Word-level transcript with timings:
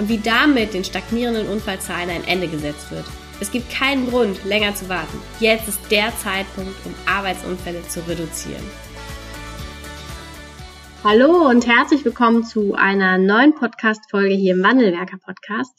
und 0.00 0.08
wie 0.08 0.18
damit 0.18 0.72
den 0.72 0.82
stagnierenden 0.82 1.46
Unfallzahlen 1.46 2.08
ein 2.08 2.24
Ende 2.24 2.48
gesetzt 2.48 2.90
wird. 2.90 3.04
Es 3.38 3.52
gibt 3.52 3.70
keinen 3.70 4.08
Grund, 4.08 4.42
länger 4.46 4.74
zu 4.74 4.88
warten. 4.88 5.18
Jetzt 5.40 5.68
ist 5.68 5.78
der 5.90 6.10
Zeitpunkt, 6.16 6.74
um 6.86 6.94
Arbeitsunfälle 7.04 7.82
zu 7.86 8.00
reduzieren. 8.08 8.62
Hallo 11.04 11.50
und 11.50 11.66
herzlich 11.66 12.02
willkommen 12.02 12.44
zu 12.44 12.74
einer 12.74 13.18
neuen 13.18 13.54
Podcast-Folge 13.54 14.34
hier 14.34 14.54
im 14.54 14.62
Wandelwerker 14.62 15.18
Podcast. 15.18 15.74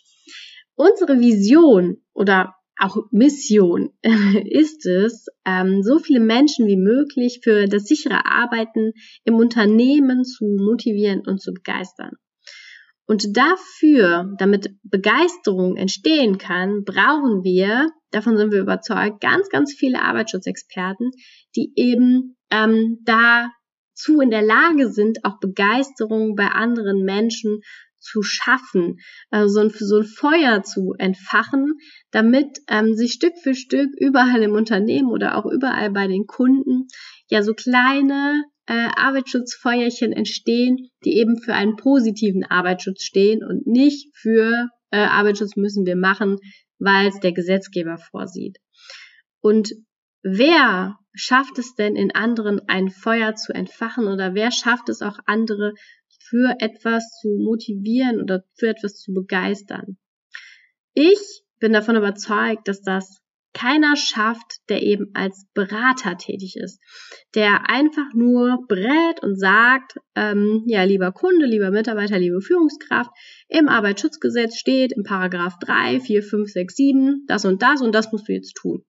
Unsere 0.76 1.20
Vision 1.20 1.98
oder 2.14 2.54
auch 2.78 2.98
Mission 3.10 3.90
ist 4.46 4.86
es, 4.86 5.26
ähm, 5.46 5.82
so 5.82 5.98
viele 5.98 6.20
Menschen 6.20 6.68
wie 6.68 6.78
möglich 6.78 7.42
für 7.44 7.66
das 7.66 7.86
sichere 7.86 8.26
Arbeiten 8.26 8.94
im 9.24 9.36
Unternehmen 9.36 10.26
zu 10.26 10.46
motivieren 10.46 11.22
und 11.26 11.42
zu 11.42 11.54
begeistern. 11.54 12.18
Und 13.08 13.36
dafür, 13.36 14.34
damit 14.38 14.70
Begeisterung 14.84 15.76
entstehen 15.76 16.38
kann, 16.38 16.84
brauchen 16.86 17.44
wir, 17.44 17.90
davon 18.12 18.38
sind 18.38 18.52
wir 18.52 18.62
überzeugt, 18.62 19.20
ganz, 19.22 19.50
ganz 19.50 19.74
viele 19.74 20.02
Arbeitsschutzexperten, 20.02 21.12
die 21.56 21.74
eben 21.76 22.38
ähm, 22.52 23.00
dazu 23.04 24.22
in 24.22 24.30
der 24.30 24.44
Lage 24.44 24.92
sind, 24.92 25.26
auch 25.26 25.40
Begeisterung 25.40 26.36
bei 26.36 26.48
anderen 26.48 27.04
Menschen 27.04 27.62
zu 28.02 28.24
schaffen, 28.24 28.98
also 29.30 29.54
so 29.54 29.60
ein, 29.62 29.70
so 29.70 29.98
ein 29.98 30.04
Feuer 30.04 30.64
zu 30.64 30.94
entfachen, 30.98 31.74
damit 32.12 32.60
ähm, 32.68 32.96
sich 32.96 33.14
Stück 33.14 33.34
für 33.42 33.54
Stück 33.54 33.90
überall 33.98 34.42
im 34.42 34.54
Unternehmen 34.54 35.10
oder 35.10 35.38
auch 35.38 35.46
überall 35.46 35.92
bei 35.92 36.08
den 36.08 36.26
Kunden 36.26 36.88
ja 37.28 37.44
so 37.44 37.54
kleine 37.54 38.44
äh, 38.68 38.88
Arbeitsschutzfeuerchen 38.96 40.14
entstehen, 40.14 40.90
die 41.04 41.18
eben 41.18 41.38
für 41.38 41.54
einen 41.54 41.76
positiven 41.76 42.44
Arbeitsschutz 42.44 43.04
stehen 43.04 43.44
und 43.44 43.68
nicht 43.68 44.16
für 44.16 44.70
äh, 44.92 44.98
Arbeitsschutz 44.98 45.56
müssen 45.56 45.86
wir 45.86 45.96
machen, 45.96 46.38
weil 46.80 47.08
es 47.08 47.20
der 47.20 47.32
Gesetzgeber 47.32 47.98
vorsieht. 47.98 48.58
Und 49.42 49.74
wer 50.24 50.98
schafft 51.14 51.58
es 51.58 51.76
denn 51.76 51.96
in 51.96 52.12
anderen 52.12 52.62
ein 52.68 52.90
Feuer 52.90 53.36
zu 53.36 53.54
entfachen 53.54 54.08
oder 54.08 54.34
wer 54.34 54.52
schafft 54.52 54.90
es 54.90 55.02
auch 55.02 55.18
andere 55.26 55.74
für 56.20 56.56
etwas 56.60 57.20
zu 57.22 57.30
motivieren 57.30 58.22
oder 58.22 58.44
für 58.58 58.70
etwas 58.70 58.96
zu 58.96 59.12
begeistern? 59.14 59.98
Ich 60.94 61.44
bin 61.60 61.74
davon 61.74 61.96
überzeugt, 61.96 62.68
dass 62.68 62.82
das 62.82 63.22
keiner 63.54 63.96
schafft, 63.96 64.60
der 64.70 64.82
eben 64.82 65.12
als 65.14 65.46
Berater 65.54 66.18
tätig 66.18 66.56
ist, 66.56 66.80
der 67.36 67.70
einfach 67.70 68.14
nur 68.14 68.66
brät 68.68 69.22
und 69.22 69.38
sagt, 69.38 69.98
ähm, 70.16 70.64
ja, 70.68 70.84
lieber 70.84 71.12
Kunde, 71.12 71.46
lieber 71.46 71.72
Mitarbeiter, 71.72 72.18
liebe 72.18 72.42
Führungskraft, 72.42 73.12
im 73.48 73.68
Arbeitsschutzgesetz 73.68 74.58
steht 74.58 74.94
im 74.94 75.04
Paragraph 75.04 75.58
3, 75.60 76.00
4, 76.00 76.24
5, 76.24 76.50
6, 76.52 76.76
7, 76.76 77.26
das 77.28 77.46
und 77.46 77.62
das 77.62 77.82
und 77.82 77.94
das 77.94 78.12
musst 78.12 78.28
du 78.28 78.34
jetzt 78.34 78.56
tun. 78.56 78.84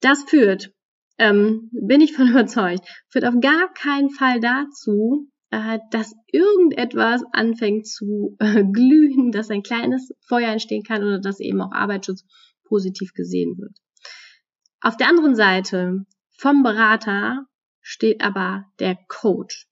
Das 0.00 0.24
führt, 0.24 0.72
ähm, 1.18 1.70
bin 1.72 2.00
ich 2.00 2.12
von 2.14 2.28
überzeugt, 2.30 2.86
führt 3.08 3.24
auf 3.24 3.40
gar 3.40 3.72
keinen 3.74 4.10
Fall 4.10 4.40
dazu, 4.40 5.28
äh, 5.50 5.78
dass 5.90 6.14
irgendetwas 6.26 7.22
anfängt 7.32 7.86
zu 7.86 8.36
äh, 8.38 8.64
glühen, 8.64 9.32
dass 9.32 9.50
ein 9.50 9.62
kleines 9.62 10.12
Feuer 10.26 10.50
entstehen 10.50 10.82
kann 10.82 11.02
oder 11.02 11.20
dass 11.20 11.40
eben 11.40 11.60
auch 11.60 11.72
Arbeitsschutz 11.72 12.24
positiv 12.68 13.12
gesehen 13.14 13.58
wird. 13.58 13.76
Auf 14.80 14.96
der 14.96 15.08
anderen 15.08 15.34
Seite 15.34 16.06
vom 16.36 16.62
Berater 16.62 17.46
steht 17.80 18.22
aber 18.22 18.66
der 18.78 18.96
Coach. 19.08 19.66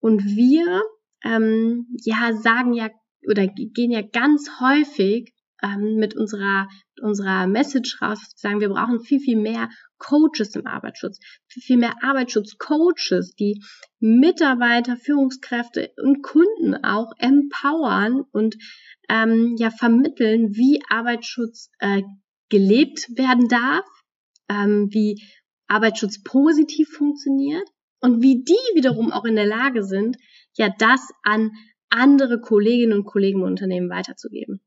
Und 0.00 0.24
wir 0.24 0.82
ähm, 1.24 1.86
ja 2.04 2.32
sagen 2.32 2.72
ja 2.72 2.88
oder 3.28 3.46
gehen 3.46 3.90
ja 3.90 4.02
ganz 4.02 4.48
häufig 4.60 5.34
ähm, 5.62 5.96
mit 5.96 6.16
unserer 6.16 6.68
unserer 7.00 7.46
Message 7.46 8.00
raus, 8.00 8.18
sagen 8.36 8.60
wir 8.60 8.68
brauchen 8.68 9.00
viel 9.00 9.20
viel 9.20 9.38
mehr 9.38 9.68
Coaches 9.98 10.54
im 10.54 10.66
Arbeitsschutz, 10.66 11.18
viel 11.46 11.62
viel 11.62 11.76
mehr 11.78 11.94
Arbeitsschutzcoaches, 12.02 13.34
die 13.38 13.62
Mitarbeiter, 13.98 14.96
Führungskräfte 14.96 15.92
und 16.02 16.22
Kunden 16.22 16.74
auch 16.84 17.12
empowern 17.18 18.22
und 18.32 18.56
ähm, 19.08 19.56
ja 19.58 19.70
vermitteln, 19.70 20.54
wie 20.54 20.82
Arbeitsschutz 20.88 21.70
äh, 21.78 22.02
gelebt 22.48 23.08
werden 23.16 23.48
darf, 23.48 23.84
ähm, 24.48 24.88
wie 24.90 25.22
Arbeitsschutz 25.68 26.22
positiv 26.22 26.88
funktioniert 26.90 27.68
und 28.00 28.22
wie 28.22 28.44
die 28.44 28.74
wiederum 28.74 29.12
auch 29.12 29.24
in 29.24 29.36
der 29.36 29.46
Lage 29.46 29.82
sind, 29.82 30.16
ja 30.56 30.72
das 30.78 31.00
an 31.22 31.50
andere 31.88 32.40
Kolleginnen 32.40 32.98
und 32.98 33.04
Kollegen 33.04 33.40
im 33.40 33.46
Unternehmen 33.46 33.90
weiterzugeben. 33.90 34.60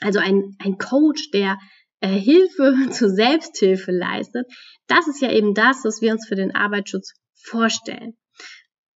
Also 0.00 0.18
ein, 0.18 0.56
ein 0.58 0.78
Coach, 0.78 1.30
der 1.30 1.58
äh, 2.00 2.08
Hilfe 2.08 2.74
zur 2.90 3.10
Selbsthilfe 3.10 3.92
leistet, 3.92 4.46
das 4.86 5.08
ist 5.08 5.20
ja 5.20 5.32
eben 5.32 5.54
das, 5.54 5.84
was 5.84 6.00
wir 6.00 6.12
uns 6.12 6.26
für 6.26 6.36
den 6.36 6.54
Arbeitsschutz 6.54 7.14
vorstellen. 7.34 8.16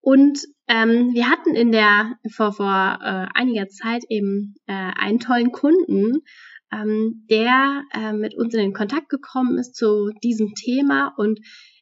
Und 0.02 0.40
ähm, 0.68 1.14
wir 1.14 1.30
hatten 1.30 1.56
in 1.56 1.72
der 1.72 2.14
vor, 2.32 2.54
vor 2.54 3.00
äh, 3.02 3.28
einiger 3.34 3.68
Zeit 3.68 4.04
eben 4.10 4.56
äh, 4.66 4.74
einen 4.74 5.20
tollen 5.20 5.52
Kunden, 5.52 6.22
ähm, 6.72 7.26
der 7.30 7.84
äh, 7.94 8.14
mit 8.14 8.36
uns 8.36 8.54
in 8.54 8.62
den 8.62 8.74
Kontakt 8.74 9.10
gekommen 9.10 9.58
ist 9.58 9.76
zu 9.76 10.12
diesem 10.24 10.54
Thema 10.54 11.14
und 11.18 11.40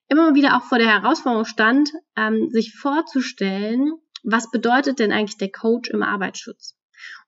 immer 0.08 0.34
wieder 0.36 0.58
auch 0.58 0.64
vor 0.64 0.78
der 0.78 1.02
Herausforderung 1.02 1.46
stand, 1.46 1.92
ähm, 2.16 2.50
sich 2.50 2.74
vorzustellen, 2.74 3.92
was 4.24 4.50
bedeutet 4.50 5.00
denn 5.00 5.12
eigentlich 5.12 5.38
der 5.38 5.52
Coach 5.52 5.90
im 5.90 6.02
Arbeitsschutz? 6.02 6.77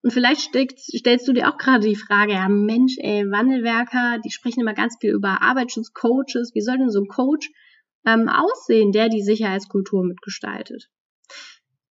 Und 0.02 0.12
vielleicht 0.12 0.42
stellst, 0.42 0.80
stellst 0.98 1.28
du 1.28 1.34
dir 1.34 1.50
auch 1.50 1.58
gerade 1.58 1.88
die 1.88 1.96
Frage, 1.96 2.34
ja 2.34 2.48
Mensch, 2.50 2.96
ey, 3.00 3.24
Wandelwerker, 3.30 4.20
die 4.24 4.32
sprechen 4.32 4.62
immer 4.62 4.74
ganz 4.74 4.98
viel 5.00 5.12
über 5.12 5.42
Arbeitsschutzcoaches. 5.42 6.52
Wie 6.54 6.62
soll 6.62 6.78
denn 6.78 6.90
so 6.90 7.02
ein 7.02 7.08
Coach 7.08 7.50
ähm, 8.06 8.30
aussehen, 8.30 8.92
der 8.92 9.10
die 9.10 9.22
Sicherheitskultur 9.22 10.04
mitgestaltet? 10.04 10.90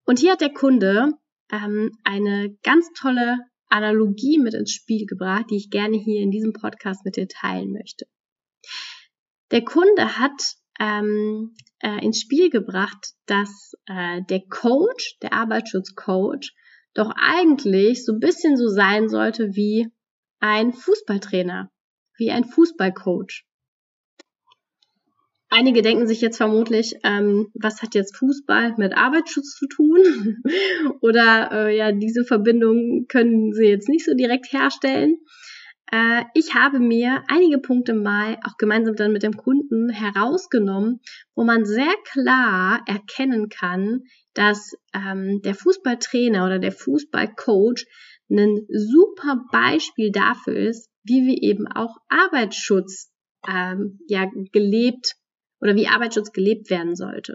Und 0.04 0.18
hier 0.18 0.32
hat 0.32 0.40
der 0.40 0.52
Kunde 0.52 1.12
ähm, 1.50 1.92
eine 2.04 2.56
ganz 2.62 2.90
tolle 2.98 3.38
Analogie 3.68 4.38
mit 4.38 4.54
ins 4.54 4.72
Spiel 4.72 5.06
gebracht, 5.06 5.46
die 5.50 5.56
ich 5.56 5.70
gerne 5.70 5.96
hier 5.96 6.22
in 6.22 6.30
diesem 6.30 6.52
Podcast 6.52 7.04
mit 7.04 7.16
dir 7.16 7.28
teilen 7.28 7.72
möchte. 7.72 8.06
Der 9.50 9.64
Kunde 9.64 10.18
hat 10.18 10.56
ähm, 10.80 11.54
äh, 11.80 12.04
ins 12.04 12.20
Spiel 12.20 12.50
gebracht, 12.50 13.14
dass 13.26 13.72
äh, 13.86 14.22
der 14.28 14.40
Coach, 14.48 15.18
der 15.22 15.32
Arbeitsschutzcoach, 15.32 16.54
doch 16.94 17.12
eigentlich 17.16 18.04
so 18.04 18.12
ein 18.12 18.20
bisschen 18.20 18.56
so 18.56 18.68
sein 18.68 19.08
sollte 19.08 19.54
wie 19.54 19.88
ein 20.40 20.72
Fußballtrainer, 20.72 21.70
wie 22.16 22.30
ein 22.30 22.44
Fußballcoach. 22.44 23.44
Einige 25.50 25.80
denken 25.80 26.06
sich 26.06 26.20
jetzt 26.20 26.36
vermutlich, 26.36 26.94
ähm, 27.04 27.48
was 27.54 27.80
hat 27.80 27.94
jetzt 27.94 28.16
Fußball 28.16 28.74
mit 28.76 28.96
Arbeitsschutz 28.96 29.56
zu 29.56 29.66
tun? 29.66 30.42
Oder 31.00 31.50
äh, 31.52 31.76
ja, 31.76 31.92
diese 31.92 32.24
Verbindung 32.24 33.06
können 33.08 33.52
sie 33.52 33.64
jetzt 33.64 33.88
nicht 33.88 34.04
so 34.04 34.14
direkt 34.14 34.52
herstellen. 34.52 35.16
Äh, 35.90 36.24
ich 36.34 36.54
habe 36.54 36.80
mir 36.80 37.24
einige 37.28 37.58
Punkte 37.58 37.94
mal 37.94 38.38
auch 38.44 38.58
gemeinsam 38.58 38.94
dann 38.94 39.12
mit 39.12 39.22
dem 39.22 39.38
Kunden 39.38 39.88
herausgenommen, 39.88 41.00
wo 41.34 41.44
man 41.44 41.64
sehr 41.64 41.94
klar 42.12 42.82
erkennen 42.86 43.48
kann, 43.48 44.02
dass 44.38 44.76
ähm, 44.94 45.42
der 45.42 45.56
Fußballtrainer 45.56 46.46
oder 46.46 46.60
der 46.60 46.70
Fußballcoach 46.70 47.84
ein 48.30 48.68
super 48.68 49.44
Beispiel 49.50 50.12
dafür 50.12 50.54
ist, 50.54 50.88
wie 51.02 51.26
wir 51.26 51.42
eben 51.42 51.66
auch 51.66 51.96
Arbeitsschutz 52.08 53.10
ähm, 53.48 53.98
ja 54.06 54.30
gelebt 54.52 55.16
oder 55.60 55.74
wie 55.74 55.88
Arbeitsschutz 55.88 56.30
gelebt 56.30 56.70
werden 56.70 56.94
sollte. 56.94 57.34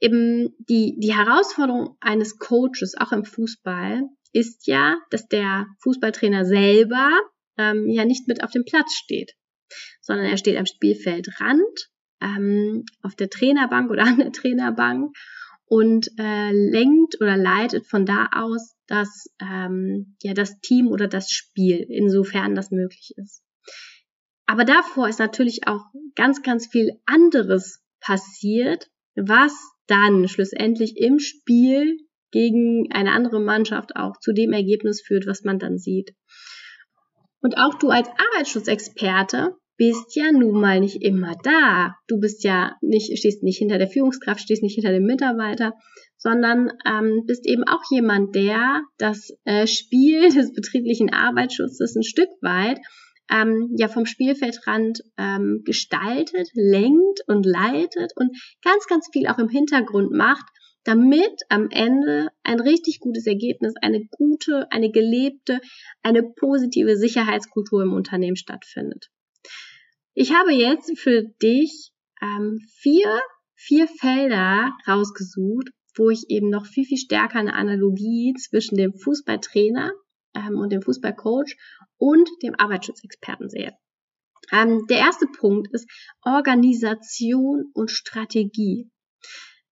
Eben 0.00 0.54
die, 0.60 0.94
die 1.00 1.12
Herausforderung 1.12 1.96
eines 1.98 2.38
Coaches, 2.38 2.94
auch 2.96 3.10
im 3.10 3.24
Fußball, 3.24 4.04
ist 4.32 4.68
ja, 4.68 4.96
dass 5.10 5.26
der 5.26 5.66
Fußballtrainer 5.82 6.44
selber 6.44 7.10
ähm, 7.58 7.88
ja 7.88 8.04
nicht 8.04 8.28
mit 8.28 8.44
auf 8.44 8.52
dem 8.52 8.64
Platz 8.64 8.94
steht, 8.94 9.32
sondern 10.00 10.26
er 10.26 10.36
steht 10.36 10.56
am 10.56 10.66
Spielfeldrand, 10.66 11.90
ähm, 12.20 12.84
auf 13.02 13.16
der 13.16 13.28
Trainerbank 13.28 13.90
oder 13.90 14.04
an 14.04 14.18
der 14.18 14.30
Trainerbank 14.30 15.16
und 15.70 16.10
äh, 16.18 16.50
lenkt 16.50 17.20
oder 17.20 17.36
leitet 17.36 17.86
von 17.86 18.04
da 18.04 18.28
aus 18.32 18.74
das, 18.88 19.30
ähm, 19.40 20.16
ja, 20.20 20.34
das 20.34 20.60
Team 20.60 20.88
oder 20.88 21.06
das 21.06 21.30
Spiel, 21.30 21.86
insofern 21.88 22.56
das 22.56 22.72
möglich 22.72 23.12
ist. 23.16 23.44
Aber 24.46 24.64
davor 24.64 25.08
ist 25.08 25.20
natürlich 25.20 25.68
auch 25.68 25.84
ganz, 26.16 26.42
ganz 26.42 26.66
viel 26.66 27.00
anderes 27.06 27.84
passiert, 28.00 28.90
was 29.14 29.52
dann 29.86 30.26
schlussendlich 30.26 30.96
im 30.96 31.20
Spiel 31.20 31.98
gegen 32.32 32.90
eine 32.90 33.12
andere 33.12 33.40
Mannschaft 33.40 33.94
auch 33.94 34.18
zu 34.18 34.32
dem 34.32 34.52
Ergebnis 34.52 35.00
führt, 35.00 35.28
was 35.28 35.44
man 35.44 35.60
dann 35.60 35.78
sieht. 35.78 36.16
Und 37.42 37.58
auch 37.58 37.74
du 37.74 37.90
als 37.90 38.08
Arbeitsschutzexperte 38.08 39.56
bist 39.80 40.14
ja 40.14 40.30
nun 40.30 40.60
mal 40.60 40.78
nicht 40.78 41.02
immer 41.02 41.36
da. 41.42 41.94
Du 42.06 42.20
bist 42.20 42.44
ja 42.44 42.76
nicht, 42.82 43.16
stehst 43.16 43.42
nicht 43.42 43.56
hinter 43.56 43.78
der 43.78 43.88
Führungskraft, 43.88 44.42
stehst 44.42 44.62
nicht 44.62 44.74
hinter 44.74 44.92
dem 44.92 45.06
Mitarbeiter, 45.06 45.72
sondern 46.18 46.70
ähm, 46.86 47.22
bist 47.26 47.46
eben 47.46 47.64
auch 47.64 47.80
jemand, 47.90 48.34
der 48.34 48.82
das 48.98 49.30
äh, 49.44 49.66
Spiel 49.66 50.28
des 50.34 50.52
betrieblichen 50.52 51.10
Arbeitsschutzes 51.10 51.96
ein 51.96 52.02
Stück 52.02 52.28
weit 52.42 52.78
ähm, 53.30 53.74
ja 53.78 53.88
vom 53.88 54.04
Spielfeldrand 54.04 55.00
ähm, 55.16 55.62
gestaltet, 55.64 56.50
lenkt 56.52 57.20
und 57.26 57.46
leitet 57.46 58.12
und 58.16 58.36
ganz, 58.62 58.86
ganz 58.86 59.08
viel 59.10 59.28
auch 59.28 59.38
im 59.38 59.48
Hintergrund 59.48 60.12
macht, 60.12 60.44
damit 60.84 61.40
am 61.48 61.70
Ende 61.70 62.28
ein 62.42 62.60
richtig 62.60 63.00
gutes 63.00 63.26
Ergebnis, 63.26 63.72
eine 63.80 64.04
gute, 64.10 64.70
eine 64.70 64.90
gelebte, 64.90 65.62
eine 66.02 66.22
positive 66.22 66.98
Sicherheitskultur 66.98 67.82
im 67.82 67.94
Unternehmen 67.94 68.36
stattfindet. 68.36 69.08
Ich 70.22 70.34
habe 70.34 70.52
jetzt 70.52 70.98
für 70.98 71.22
dich 71.40 71.92
ähm, 72.20 72.58
vier, 72.74 73.22
vier 73.54 73.88
Felder 73.88 74.76
rausgesucht, 74.86 75.70
wo 75.96 76.10
ich 76.10 76.28
eben 76.28 76.50
noch 76.50 76.66
viel, 76.66 76.84
viel 76.84 76.98
stärker 76.98 77.38
eine 77.38 77.54
Analogie 77.54 78.34
zwischen 78.34 78.76
dem 78.76 78.92
Fußballtrainer 78.92 79.92
ähm, 80.34 80.58
und 80.58 80.72
dem 80.72 80.82
Fußballcoach 80.82 81.56
und 81.96 82.28
dem 82.42 82.54
Arbeitsschutzexperten 82.54 83.48
sehe. 83.48 83.72
Ähm, 84.52 84.84
der 84.90 84.98
erste 84.98 85.24
Punkt 85.26 85.72
ist 85.72 85.90
Organisation 86.22 87.70
und 87.72 87.90
Strategie. 87.90 88.90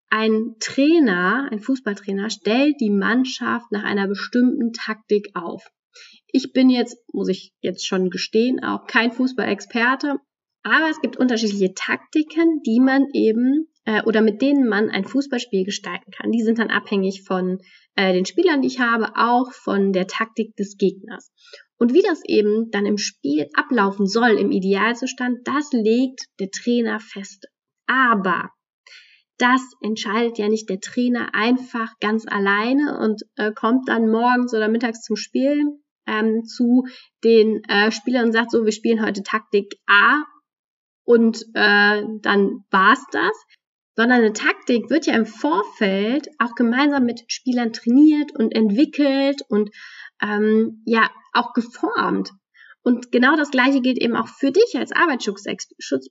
Ein 0.10 0.56
Trainer, 0.62 1.50
ein 1.52 1.60
Fußballtrainer 1.60 2.30
stellt 2.30 2.80
die 2.80 2.90
Mannschaft 2.90 3.70
nach 3.74 3.84
einer 3.84 4.08
bestimmten 4.08 4.72
Taktik 4.72 5.28
auf. 5.34 5.68
Ich 6.28 6.54
bin 6.54 6.70
jetzt, 6.70 6.98
muss 7.12 7.28
ich 7.28 7.52
jetzt 7.60 7.86
schon 7.86 8.10
gestehen, 8.10 8.64
auch 8.64 8.86
kein 8.86 9.12
Fußballexperte, 9.12 10.22
aber 10.68 10.90
es 10.90 11.02
gibt 11.02 11.18
unterschiedliche 11.18 11.74
Taktiken, 11.74 12.62
die 12.66 12.80
man 12.80 13.08
eben 13.14 13.68
äh, 13.86 14.04
oder 14.04 14.22
mit 14.22 14.42
denen 14.42 14.68
man 14.68 14.90
ein 14.90 15.06
Fußballspiel 15.06 15.64
gestalten 15.64 16.12
kann. 16.12 16.32
Die 16.32 16.44
sind 16.44 16.60
dann 16.60 16.70
abhängig 16.70 17.24
von 17.24 17.60
äh, 17.96 18.14
den 18.14 18.26
Spielern, 18.26 18.62
die 18.62 18.68
ich 18.68 18.80
habe, 18.80 19.16
auch 19.16 19.54
von 19.54 19.94
der 19.94 20.08
Taktik 20.08 20.56
des 20.56 20.78
Gegners. 20.78 21.32
Und 21.78 21.94
wie 21.94 22.02
das 22.02 22.22
eben 22.26 22.70
dann 22.72 22.86
im 22.86 22.98
Spiel 22.98 23.48
ablaufen 23.54 24.08
soll, 24.08 24.32
im 24.32 24.52
Idealzustand, 24.52 25.40
das 25.46 25.70
legt 25.72 26.26
der 26.40 26.50
Trainer 26.50 27.00
fest. 27.00 27.48
Aber 27.86 28.50
das 29.38 29.62
entscheidet 29.82 30.38
ja 30.38 30.50
nicht 30.50 30.70
der 30.70 30.80
Trainer 30.80 31.30
einfach 31.34 31.94
ganz 32.00 32.26
alleine 32.28 33.00
und 33.00 33.22
äh, 33.36 33.52
kommt 33.54 33.88
dann 33.88 34.10
morgens 34.10 34.54
oder 34.54 34.68
mittags 34.68 35.02
zum 35.04 35.16
Spielen 35.16 35.84
ähm, 36.08 36.44
zu 36.44 36.88
den 37.24 37.64
äh, 37.66 37.92
Spielern 37.92 38.26
und 38.26 38.32
sagt 38.32 38.52
so, 38.52 38.66
wir 38.66 38.72
spielen 38.72 39.06
heute 39.06 39.24
Taktik 39.24 39.76
A 39.88 40.24
und 41.08 41.42
äh, 41.54 42.04
dann 42.22 42.66
war's 42.70 43.04
das. 43.12 43.32
Sondern 43.96 44.20
eine 44.20 44.34
Taktik 44.34 44.92
wird 44.92 45.08
ja 45.08 45.16
im 45.16 45.26
Vorfeld 45.26 46.28
auch 46.38 46.54
gemeinsam 46.54 47.06
mit 47.06 47.24
Spielern 47.32 47.74
trainiert 47.74 48.32
und 48.38 48.54
entwickelt 48.54 49.42
und 49.48 49.72
ähm, 50.22 50.84
ja 50.86 51.10
auch 51.34 51.54
geformt. 51.54 52.32
Und 52.84 53.12
genau 53.12 53.36
das 53.36 53.50
Gleiche 53.50 53.82
gilt 53.82 53.98
eben 53.98 54.16
auch 54.16 54.28
für 54.28 54.52
dich 54.52 54.78
als 54.78 54.92
Arbeitsschutzexperte, 54.92 56.10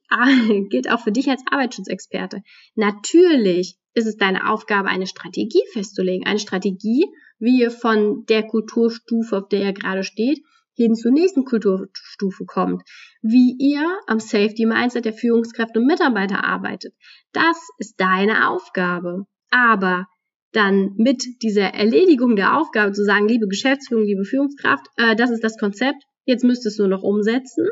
gilt 0.71 0.91
auch 0.91 1.01
für 1.01 1.13
dich 1.13 1.29
als 1.29 1.43
Arbeitsschutzexperte. 1.49 2.43
Natürlich 2.75 3.77
ist 3.95 4.07
es 4.07 4.17
deine 4.17 4.51
Aufgabe, 4.51 4.89
eine 4.89 5.07
Strategie 5.07 5.63
festzulegen. 5.73 6.27
Eine 6.27 6.41
Strategie, 6.41 7.05
wie 7.39 7.61
ihr 7.61 7.71
von 7.71 8.25
der 8.27 8.43
Kulturstufe, 8.45 9.37
auf 9.37 9.49
der 9.49 9.61
ihr 9.61 9.73
gerade 9.75 10.03
steht, 10.03 10.41
hin 10.77 10.95
zur 10.95 11.11
nächsten 11.11 11.45
Kulturstufe 11.45 12.45
kommt. 12.45 12.83
Wie 13.23 13.57
ihr 13.59 13.99
am 14.07 14.21
Safety 14.21 14.67
Mindset 14.67 15.05
der 15.05 15.13
Führungskräfte 15.13 15.81
und 15.81 15.87
Mitarbeiter 15.87 16.45
arbeitet. 16.45 16.95
Das 17.33 17.57
ist 17.79 17.95
deine 17.99 18.49
Aufgabe. 18.49 19.27
Aber 19.51 20.07
dann 20.53 20.93
mit 20.97 21.43
dieser 21.43 21.75
Erledigung 21.75 22.37
der 22.37 22.57
Aufgabe 22.57 22.93
zu 22.93 23.05
sagen, 23.05 23.29
liebe 23.29 23.49
Geschäftsführung, 23.49 24.05
liebe 24.05 24.25
Führungskraft, 24.25 24.87
äh, 24.97 25.17
das 25.17 25.31
ist 25.31 25.43
das 25.43 25.59
Konzept, 25.59 26.05
Jetzt 26.27 26.43
müsstest 26.43 26.79
du 26.79 26.89
noch 26.89 27.03
umsetzen. 27.03 27.69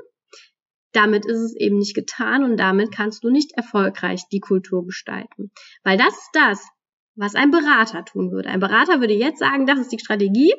Damit 0.93 1.27
ist 1.27 1.41
es 1.41 1.57
eben 1.57 1.79
nicht 1.79 1.95
getan 1.95 2.45
und 2.45 2.57
damit 2.57 2.93
kannst 2.93 3.25
du 3.25 3.31
nicht 3.31 3.53
erfolgreich 3.57 4.23
die 4.31 4.39
Kultur 4.39 4.87
gestalten. 4.87 5.51
Weil 5.83 5.99
das 5.99 6.15
ist 6.15 6.31
das, 6.33 6.69
was 7.17 7.35
ein 7.35 7.51
Berater 7.51 8.05
tun 8.05 8.31
würde. 8.31 8.49
Ein 8.49 8.61
Berater 8.61 9.01
würde 9.01 9.13
jetzt 9.13 9.41
sagen, 9.41 9.67
das 9.67 9.81
ist 9.81 9.91
die 9.91 9.99
Strategie 9.99 10.55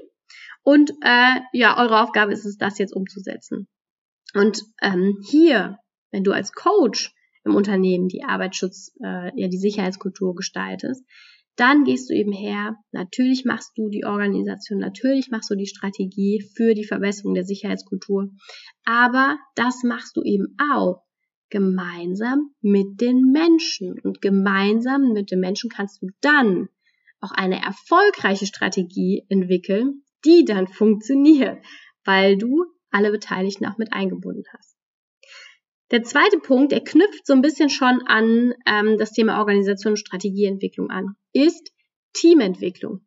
und 0.65 0.89
äh, 1.01 1.41
ja, 1.53 1.77
eure 1.77 2.01
Aufgabe 2.01 2.33
ist 2.33 2.43
es, 2.43 2.57
das 2.57 2.79
jetzt 2.79 2.95
umzusetzen. 2.95 3.67
Und 4.33 4.63
ähm, 4.81 5.19
hier, 5.29 5.77
wenn 6.11 6.23
du 6.23 6.31
als 6.31 6.53
Coach 6.53 7.13
im 7.43 7.55
Unternehmen 7.55 8.07
die 8.07 8.23
Arbeitsschutz, 8.23 8.91
äh, 9.03 9.29
ja 9.39 9.47
die 9.47 9.59
Sicherheitskultur 9.59 10.33
gestaltest, 10.33 11.05
dann 11.55 11.83
gehst 11.83 12.09
du 12.09 12.15
eben 12.15 12.31
her, 12.31 12.77
natürlich 12.91 13.45
machst 13.45 13.77
du 13.77 13.89
die 13.89 14.05
Organisation, 14.05 14.79
natürlich 14.79 15.29
machst 15.29 15.51
du 15.51 15.55
die 15.55 15.67
Strategie 15.67 16.43
für 16.55 16.73
die 16.73 16.83
Verbesserung 16.83 17.35
der 17.35 17.45
Sicherheitskultur, 17.45 18.31
aber 18.85 19.37
das 19.53 19.83
machst 19.83 20.17
du 20.17 20.23
eben 20.23 20.57
auch 20.73 21.03
gemeinsam 21.51 22.49
mit 22.61 22.99
den 22.99 23.31
Menschen. 23.31 23.99
Und 24.01 24.19
gemeinsam 24.19 25.13
mit 25.13 25.29
den 25.29 25.39
Menschen 25.39 25.69
kannst 25.69 26.01
du 26.01 26.07
dann 26.21 26.69
auch 27.21 27.31
eine 27.31 27.61
erfolgreiche 27.63 28.47
Strategie 28.47 29.25
entwickeln, 29.29 30.01
die 30.25 30.45
dann 30.45 30.67
funktioniert, 30.67 31.63
weil 32.03 32.37
du 32.37 32.65
alle 32.91 33.11
Beteiligten 33.11 33.65
auch 33.65 33.77
mit 33.77 33.93
eingebunden 33.93 34.43
hast. 34.57 34.75
Der 35.91 36.03
zweite 36.03 36.39
Punkt, 36.39 36.71
der 36.71 36.83
knüpft 36.83 37.27
so 37.27 37.33
ein 37.33 37.41
bisschen 37.41 37.69
schon 37.69 38.01
an 38.07 38.53
ähm, 38.65 38.97
das 38.97 39.11
Thema 39.11 39.39
Organisation 39.39 39.93
und 39.93 39.97
Strategieentwicklung 39.97 40.89
an, 40.89 41.15
ist 41.31 41.71
Teamentwicklung. 42.13 43.05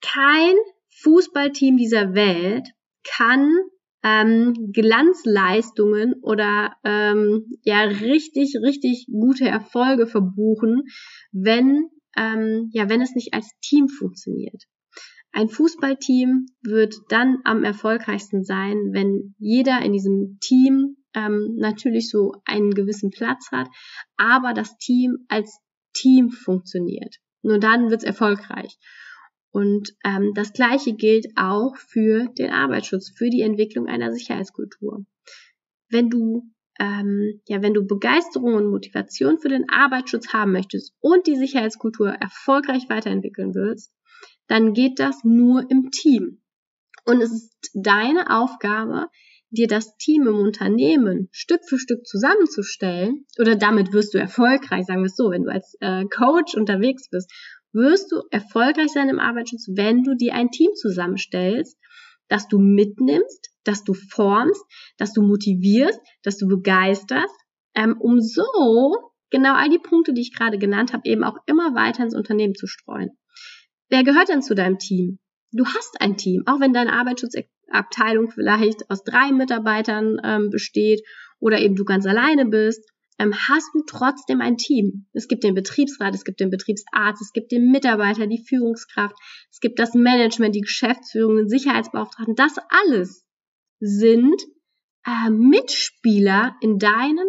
Kein 0.00 0.54
Fußballteam 1.02 1.76
dieser 1.76 2.14
Welt 2.14 2.68
kann 3.04 3.52
ähm, 4.02 4.70
Glanzleistungen 4.72 6.14
oder 6.22 6.76
ähm, 6.84 7.46
ja 7.62 7.82
richtig 7.82 8.56
richtig 8.62 9.06
gute 9.10 9.46
Erfolge 9.46 10.06
verbuchen, 10.06 10.84
wenn 11.32 11.90
ähm, 12.16 12.70
ja 12.72 12.88
wenn 12.88 13.02
es 13.02 13.14
nicht 13.14 13.34
als 13.34 13.50
Team 13.60 13.88
funktioniert. 13.88 14.62
Ein 15.36 15.50
Fußballteam 15.50 16.46
wird 16.62 16.94
dann 17.10 17.42
am 17.44 17.62
erfolgreichsten 17.62 18.42
sein, 18.42 18.92
wenn 18.92 19.34
jeder 19.36 19.82
in 19.82 19.92
diesem 19.92 20.38
Team 20.40 20.96
ähm, 21.12 21.56
natürlich 21.58 22.08
so 22.08 22.32
einen 22.46 22.70
gewissen 22.70 23.10
Platz 23.10 23.50
hat, 23.52 23.68
aber 24.16 24.54
das 24.54 24.78
Team 24.78 25.26
als 25.28 25.60
Team 25.92 26.30
funktioniert. 26.30 27.16
Nur 27.42 27.58
dann 27.58 27.90
wird 27.90 28.00
es 28.00 28.06
erfolgreich. 28.06 28.78
Und 29.50 29.94
ähm, 30.06 30.32
das 30.34 30.54
Gleiche 30.54 30.94
gilt 30.94 31.26
auch 31.36 31.76
für 31.76 32.28
den 32.38 32.48
Arbeitsschutz, 32.48 33.12
für 33.14 33.28
die 33.28 33.42
Entwicklung 33.42 33.88
einer 33.88 34.14
Sicherheitskultur. 34.14 35.04
Wenn 35.90 36.08
du 36.08 36.50
ähm, 36.80 37.42
ja, 37.46 37.60
wenn 37.60 37.74
du 37.74 37.86
Begeisterung 37.86 38.54
und 38.54 38.70
Motivation 38.70 39.38
für 39.38 39.50
den 39.50 39.68
Arbeitsschutz 39.68 40.32
haben 40.32 40.52
möchtest 40.52 40.94
und 41.00 41.26
die 41.26 41.36
Sicherheitskultur 41.36 42.08
erfolgreich 42.08 42.88
weiterentwickeln 42.88 43.54
willst, 43.54 43.92
dann 44.48 44.72
geht 44.72 44.98
das 44.98 45.24
nur 45.24 45.70
im 45.70 45.90
Team. 45.90 46.42
Und 47.04 47.20
es 47.20 47.32
ist 47.32 47.70
deine 47.74 48.30
Aufgabe, 48.30 49.08
dir 49.50 49.68
das 49.68 49.96
Team 49.96 50.26
im 50.26 50.40
Unternehmen 50.40 51.28
Stück 51.30 51.60
für 51.68 51.78
Stück 51.78 52.06
zusammenzustellen, 52.06 53.26
oder 53.38 53.56
damit 53.56 53.92
wirst 53.92 54.12
du 54.14 54.18
erfolgreich, 54.18 54.86
sagen 54.86 55.02
wir 55.02 55.06
es 55.06 55.16
so, 55.16 55.30
wenn 55.30 55.44
du 55.44 55.52
als 55.52 55.76
äh, 55.80 56.04
Coach 56.06 56.54
unterwegs 56.56 57.08
bist, 57.08 57.30
wirst 57.72 58.10
du 58.10 58.22
erfolgreich 58.30 58.90
sein 58.90 59.08
im 59.08 59.20
Arbeitsschutz, 59.20 59.68
wenn 59.74 60.02
du 60.02 60.14
dir 60.14 60.34
ein 60.34 60.50
Team 60.50 60.70
zusammenstellst, 60.74 61.78
das 62.28 62.48
du 62.48 62.58
mitnimmst, 62.58 63.50
das 63.64 63.84
du 63.84 63.94
formst, 63.94 64.64
das 64.98 65.12
du 65.12 65.22
motivierst, 65.22 66.00
das 66.22 66.38
du 66.38 66.48
begeisterst, 66.48 67.34
ähm, 67.74 67.96
um 68.00 68.20
so 68.20 68.42
genau 69.30 69.54
all 69.54 69.68
die 69.68 69.78
Punkte, 69.78 70.12
die 70.12 70.22
ich 70.22 70.34
gerade 70.34 70.58
genannt 70.58 70.92
habe, 70.92 71.08
eben 71.08 71.22
auch 71.22 71.36
immer 71.46 71.74
weiter 71.74 72.02
ins 72.02 72.16
Unternehmen 72.16 72.54
zu 72.54 72.66
streuen. 72.66 73.10
Wer 73.88 74.04
gehört 74.04 74.28
denn 74.28 74.42
zu 74.42 74.54
deinem 74.54 74.78
Team? 74.78 75.18
Du 75.52 75.64
hast 75.64 76.00
ein 76.00 76.16
Team, 76.16 76.42
auch 76.46 76.60
wenn 76.60 76.72
dein 76.72 76.88
Arbeitsschutz 76.88 77.34
Abteilung 77.70 78.30
vielleicht 78.30 78.90
aus 78.90 79.04
drei 79.04 79.32
Mitarbeitern 79.32 80.20
ähm, 80.22 80.50
besteht 80.50 81.02
oder 81.38 81.60
eben 81.60 81.76
du 81.76 81.84
ganz 81.84 82.06
alleine 82.06 82.46
bist. 82.46 82.88
ähm, 83.18 83.34
hast 83.34 83.70
du 83.74 83.82
trotzdem 83.86 84.40
ein 84.40 84.56
Team. 84.56 85.06
Es 85.12 85.26
gibt 85.26 85.42
den 85.42 85.54
Betriebsrat, 85.54 86.14
es 86.14 86.24
gibt 86.24 86.40
den 86.40 86.50
Betriebsarzt, 86.50 87.22
es 87.22 87.32
gibt 87.32 87.50
den 87.50 87.70
Mitarbeiter, 87.70 88.26
die 88.26 88.44
Führungskraft, 88.46 89.16
es 89.50 89.60
gibt 89.60 89.78
das 89.78 89.94
Management, 89.94 90.54
die 90.54 90.60
Geschäftsführung, 90.60 91.36
den 91.36 91.48
Sicherheitsbeauftragten. 91.48 92.34
Das 92.34 92.56
alles 92.68 93.26
sind 93.80 94.40
äh, 95.06 95.30
Mitspieler 95.30 96.56
in 96.60 96.78
deinem 96.78 97.28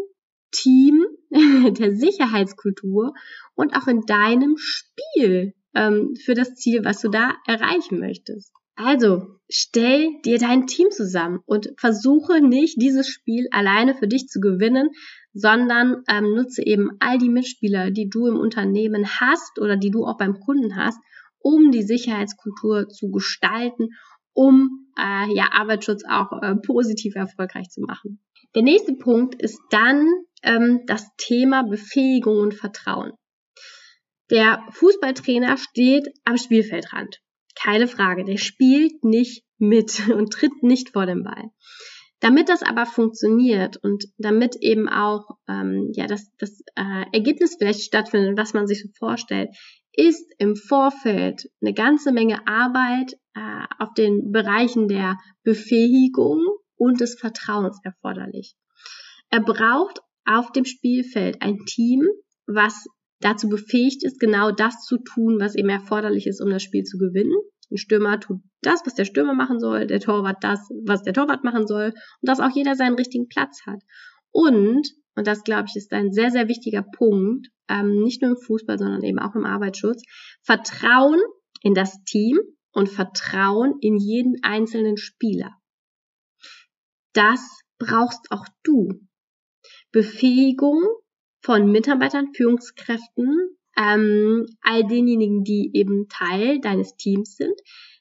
Team, 0.51 1.05
der 1.29 1.95
Sicherheitskultur 1.95 3.13
und 3.55 3.75
auch 3.75 3.87
in 3.87 4.01
deinem 4.01 4.57
Spiel 4.57 5.53
ähm, 5.77 6.15
für 6.15 6.34
das 6.34 6.55
Ziel, 6.55 6.84
was 6.84 7.01
du 7.01 7.10
da 7.10 7.36
erreichen 7.46 8.00
möchtest. 8.00 8.51
Also 8.75 9.39
stell 9.50 10.10
dir 10.24 10.38
dein 10.38 10.67
Team 10.67 10.91
zusammen 10.91 11.39
und 11.46 11.69
versuche 11.77 12.41
nicht 12.41 12.81
dieses 12.81 13.07
Spiel 13.07 13.48
alleine 13.51 13.96
für 13.96 14.07
dich 14.07 14.27
zu 14.27 14.39
gewinnen, 14.39 14.89
sondern 15.34 16.03
ähm, 16.10 16.34
nutze 16.36 16.65
eben 16.65 16.91
all 17.00 17.17
die 17.17 17.29
Mitspieler, 17.29 17.91
die 17.91 18.10
du 18.10 18.27
im 18.27 18.38
Unternehmen 18.38 19.07
hast 19.19 19.60
oder 19.60 19.77
die 19.77 19.91
du 19.91 20.05
auch 20.05 20.17
beim 20.17 20.39
Kunden 20.39 20.75
hast, 20.75 21.00
um 21.39 21.72
die 21.72 21.84
Sicherheitskultur 21.84 22.89
zu 22.89 23.10
gestalten, 23.10 23.89
um 24.34 24.88
äh, 24.98 25.34
ja 25.34 25.50
Arbeitsschutz 25.53 26.03
auch 26.07 26.41
äh, 26.41 26.55
positiv 26.55 27.15
erfolgreich 27.15 27.69
zu 27.69 27.81
machen. 27.81 28.19
Der 28.55 28.63
nächste 28.63 28.93
Punkt 28.93 29.41
ist 29.41 29.60
dann 29.69 30.07
ähm, 30.43 30.81
das 30.86 31.07
Thema 31.17 31.63
Befähigung 31.63 32.38
und 32.38 32.53
Vertrauen. 32.53 33.13
Der 34.29 34.63
Fußballtrainer 34.72 35.57
steht 35.57 36.07
am 36.25 36.38
Spielfeldrand. 36.38 37.22
Keine 37.55 37.88
Frage, 37.88 38.25
der 38.25 38.38
spielt 38.38 39.03
nicht 39.03 39.43
mit 39.57 40.07
und 40.13 40.31
tritt 40.31 40.63
nicht 40.63 40.89
vor 40.89 41.05
dem 41.05 41.24
Ball. 41.24 41.51
Damit 42.19 42.50
das 42.50 42.63
aber 42.63 42.88
funktioniert 42.88 43.77
und 43.77 44.05
damit 44.17 44.55
eben 44.55 44.89
auch 44.89 45.38
ähm, 45.48 45.91
ja 45.93 46.07
das, 46.07 46.31
das 46.39 46.62
äh, 46.75 47.05
Ergebnis 47.13 47.57
vielleicht 47.57 47.81
stattfindet, 47.81 48.38
was 48.38 48.55
man 48.55 48.65
sich 48.65 48.81
so 48.81 48.89
vorstellt, 48.98 49.50
ist 49.93 50.34
im 50.39 50.55
Vorfeld 50.55 51.50
eine 51.62 51.74
ganze 51.74 52.12
Menge 52.12 52.48
Arbeit 52.48 53.13
äh, 53.36 53.65
auf 53.79 53.93
den 53.93 54.31
Bereichen 54.31 54.88
der 54.88 55.17
Befähigung 55.43 56.43
und 56.75 57.01
des 57.01 57.19
Vertrauens 57.19 57.79
erforderlich. 57.84 58.55
Er 59.29 59.41
braucht 59.41 60.00
auf 60.25 60.51
dem 60.51 60.65
Spielfeld 60.65 61.41
ein 61.41 61.60
Team, 61.65 62.01
was 62.48 62.88
dazu 63.19 63.50
befähigt 63.50 64.03
ist, 64.03 64.19
genau 64.19 64.51
das 64.51 64.83
zu 64.86 64.97
tun, 64.97 65.39
was 65.39 65.55
eben 65.55 65.69
erforderlich 65.69 66.27
ist, 66.27 66.41
um 66.41 66.50
das 66.50 66.63
Spiel 66.63 66.83
zu 66.83 66.97
gewinnen. 66.97 67.36
Ein 67.69 67.77
Stürmer 67.77 68.19
tut 68.19 68.39
das, 68.62 68.81
was 68.86 68.95
der 68.95 69.05
Stürmer 69.05 69.33
machen 69.33 69.59
soll, 69.59 69.88
der 69.88 70.00
Torwart 70.00 70.38
das, 70.41 70.59
was 70.86 71.03
der 71.03 71.13
Torwart 71.13 71.43
machen 71.43 71.67
soll 71.67 71.88
und 71.88 71.95
dass 72.21 72.39
auch 72.39 72.55
jeder 72.55 72.75
seinen 72.75 72.95
richtigen 72.95 73.27
Platz 73.27 73.65
hat. 73.65 73.81
Und, 74.31 74.88
und 75.15 75.27
das 75.27 75.43
glaube 75.43 75.65
ich 75.67 75.75
ist 75.75 75.91
ein 75.91 76.12
sehr, 76.12 76.31
sehr 76.31 76.47
wichtiger 76.47 76.83
Punkt, 76.83 77.47
ähm, 77.67 78.01
nicht 78.03 78.21
nur 78.21 78.31
im 78.31 78.38
Fußball, 78.38 78.77
sondern 78.77 79.03
eben 79.03 79.19
auch 79.19 79.36
im 79.36 79.45
Arbeitsschutz, 79.45 80.03
Vertrauen 80.43 81.19
in 81.62 81.74
das 81.74 82.03
Team 82.03 82.39
und 82.71 82.88
Vertrauen 82.88 83.75
in 83.81 83.97
jeden 83.97 84.36
einzelnen 84.43 84.97
Spieler. 84.97 85.51
Das 87.13 87.41
brauchst 87.79 88.31
auch 88.31 88.45
du. 88.63 88.89
Befähigung 89.91 90.83
von 91.48 91.72
Mitarbeitern, 91.72 92.34
Führungskräften, 92.34 93.58
ähm, 93.77 94.46
all 94.62 94.86
denjenigen, 94.86 95.46
die 95.46 95.72
eben 95.74 96.10
Teil 96.10 96.60
deines 96.60 96.98
Teams 96.98 97.38
sind, 97.38 97.58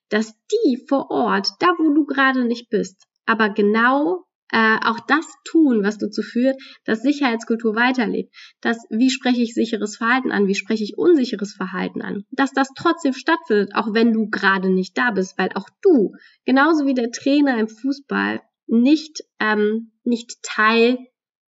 dass 0.08 0.34
die 0.50 0.84
vor 0.88 1.12
Ort, 1.12 1.50
da 1.60 1.68
wo 1.78 1.94
du 1.94 2.06
gerade 2.06 2.44
nicht 2.44 2.70
bist, 2.70 3.04
aber 3.24 3.50
genau 3.50 4.24
äh, 4.50 4.78
auch 4.84 4.98
das 5.06 5.24
tun, 5.44 5.84
was 5.84 5.96
dazu 5.96 6.22
führt, 6.22 6.60
dass 6.84 7.02
Sicherheitskultur 7.02 7.76
weiterlebt. 7.76 8.34
Das, 8.60 8.78
wie 8.90 9.10
spreche 9.10 9.42
ich 9.42 9.54
sicheres 9.54 9.96
Verhalten 9.96 10.32
an, 10.32 10.48
wie 10.48 10.56
spreche 10.56 10.82
ich 10.82 10.98
unsicheres 10.98 11.52
Verhalten 11.54 12.02
an, 12.02 12.24
dass 12.32 12.50
das 12.50 12.70
trotzdem 12.76 13.12
stattfindet, 13.12 13.76
auch 13.76 13.94
wenn 13.94 14.12
du 14.12 14.28
gerade 14.28 14.70
nicht 14.70 14.98
da 14.98 15.12
bist, 15.12 15.38
weil 15.38 15.50
auch 15.54 15.68
du, 15.82 16.16
genauso 16.46 16.84
wie 16.84 16.94
der 16.94 17.12
Trainer 17.12 17.60
im 17.60 17.68
Fußball, 17.68 18.40
nicht, 18.66 19.22
ähm, 19.38 19.92
nicht 20.02 20.42
Teil 20.42 20.98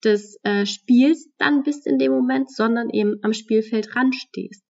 des 0.06 0.38
äh, 0.44 0.64
Spiels 0.64 1.28
dann 1.36 1.62
bist 1.62 1.86
in 1.86 1.98
dem 1.98 2.12
Moment, 2.12 2.50
sondern 2.50 2.88
eben 2.90 3.16
am 3.22 3.34
Spielfeld 3.34 3.88
stehst. 4.12 4.64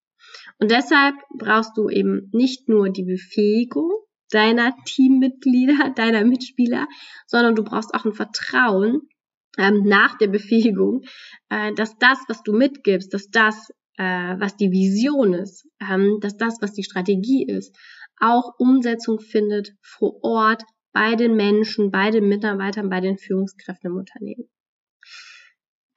Und 0.59 0.71
deshalb 0.71 1.15
brauchst 1.39 1.77
du 1.77 1.89
eben 1.89 2.31
nicht 2.33 2.69
nur 2.69 2.91
die 2.91 3.05
Befähigung 3.05 3.91
deiner 4.31 4.75
Teammitglieder, 4.85 5.91
deiner 5.97 6.25
Mitspieler, 6.25 6.89
sondern 7.27 7.55
du 7.55 7.63
brauchst 7.63 7.95
auch 7.95 8.05
ein 8.05 8.15
Vertrauen 8.15 9.03
ähm, 9.59 9.83
nach 9.85 10.19
der 10.19 10.29
Befähigung, 10.29 11.03
äh, 11.49 11.73
dass 11.75 11.97
das, 11.99 12.19
was 12.29 12.43
du 12.43 12.53
mitgibst, 12.53 13.13
dass 13.15 13.29
das, 13.31 13.71
äh, 13.97 14.35
was 14.39 14.57
die 14.57 14.71
Vision 14.71 15.35
ist, 15.35 15.69
ähm, 15.81 16.19
dass 16.21 16.37
das, 16.37 16.59
was 16.61 16.73
die 16.73 16.85
Strategie 16.85 17.47
ist, 17.47 17.77
auch 18.19 18.55
Umsetzung 18.59 19.21
findet 19.21 19.73
vor 19.83 20.23
Ort 20.23 20.63
bei 20.93 21.15
den 21.15 21.37
Menschen, 21.37 21.91
bei 21.91 22.11
den 22.11 22.29
Mitarbeitern, 22.29 22.89
bei 22.89 23.01
den 23.01 23.19
Führungskräften 23.19 23.91
im 23.91 23.99
Unternehmen. 23.99 24.49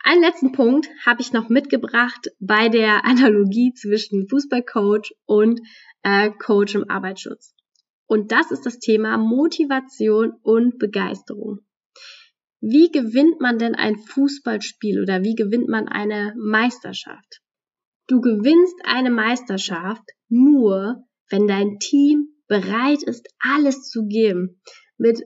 Einen 0.10 0.24
letzten 0.24 0.54
Punkt 0.54 0.90
habe 1.06 1.22
ich 1.22 1.34
noch 1.34 1.50
mitgebracht 1.50 2.32
bei 2.40 2.68
der 2.68 3.06
Analogie 3.06 3.74
zwischen 3.76 4.28
Fußballcoach 4.28 5.14
und 5.28 5.62
äh, 6.02 6.32
Coach 6.32 6.74
im 6.74 6.90
Arbeitsschutz. 6.90 7.54
Und 8.08 8.32
das 8.32 8.50
ist 8.50 8.66
das 8.66 8.80
Thema 8.80 9.20
Motivation 9.20 10.32
und 10.42 10.80
Begeisterung. 10.80 11.60
Wie 12.60 12.90
gewinnt 12.90 13.40
man 13.40 13.60
denn 13.60 13.76
ein 13.76 13.98
Fußballspiel 13.98 15.00
oder 15.00 15.22
wie 15.22 15.36
gewinnt 15.36 15.70
man 15.70 15.88
eine 15.88 16.34
Meisterschaft? 16.40 17.42
Du 18.08 18.20
gewinnst 18.20 18.78
eine 18.86 19.12
Meisterschaft 19.12 20.10
nur, 20.28 21.04
wenn 21.30 21.48
dein 21.48 21.78
Team 21.78 22.30
bereit 22.48 23.04
ist, 23.04 23.28
alles 23.38 23.88
zu 23.88 24.08
geben. 24.08 24.60
Mit 24.98 25.22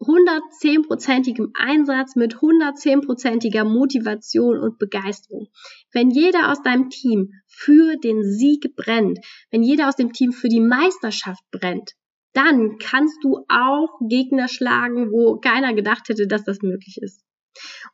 110-prozentigem 0.00 1.50
Einsatz, 1.54 2.14
mit 2.14 2.36
110-prozentiger 2.36 3.64
Motivation 3.64 4.58
und 4.58 4.78
Begeisterung. 4.78 5.48
Wenn 5.92 6.10
jeder 6.10 6.52
aus 6.52 6.62
deinem 6.62 6.90
Team 6.90 7.32
für 7.46 7.96
den 7.96 8.22
Sieg 8.22 8.76
brennt, 8.76 9.18
wenn 9.50 9.62
jeder 9.62 9.88
aus 9.88 9.96
dem 9.96 10.12
Team 10.12 10.32
für 10.32 10.48
die 10.48 10.60
Meisterschaft 10.60 11.42
brennt, 11.50 11.92
dann 12.32 12.78
kannst 12.78 13.18
du 13.22 13.44
auch 13.48 13.98
Gegner 14.08 14.48
schlagen, 14.48 15.10
wo 15.10 15.38
keiner 15.40 15.74
gedacht 15.74 16.08
hätte, 16.08 16.26
dass 16.26 16.44
das 16.44 16.62
möglich 16.62 16.98
ist. 17.00 17.24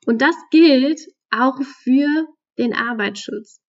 Und 0.05 0.21
das 0.21 0.37
gilt 0.51 1.01
auch 1.31 1.63
für 1.63 2.27
den 2.59 2.75
Arbeitsschutz. 2.75 3.64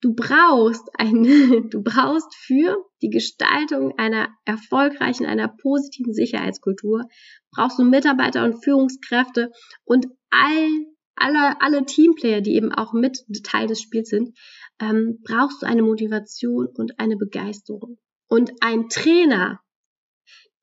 Du 0.00 0.14
brauchst 0.14 0.88
ein, 0.94 1.22
du 1.70 1.82
brauchst 1.82 2.34
für 2.34 2.84
die 3.02 3.10
Gestaltung 3.10 3.96
einer 3.98 4.28
erfolgreichen, 4.44 5.26
einer 5.26 5.48
positiven 5.48 6.12
Sicherheitskultur, 6.12 7.04
brauchst 7.52 7.78
du 7.78 7.84
Mitarbeiter 7.84 8.44
und 8.44 8.64
Führungskräfte 8.64 9.50
und 9.84 10.06
all, 10.30 10.68
alle, 11.14 11.60
alle 11.60 11.84
Teamplayer, 11.84 12.40
die 12.40 12.54
eben 12.54 12.72
auch 12.72 12.92
mit 12.92 13.24
Teil 13.44 13.66
des 13.66 13.80
Spiels 13.80 14.08
sind, 14.08 14.36
ähm, 14.80 15.20
brauchst 15.22 15.62
du 15.62 15.66
eine 15.66 15.82
Motivation 15.82 16.66
und 16.66 16.98
eine 16.98 17.16
Begeisterung. 17.16 17.98
Und 18.28 18.52
ein 18.60 18.88
Trainer, 18.88 19.60